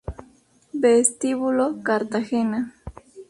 Vestíbulo 0.73 1.77
Cartagena 1.83 2.73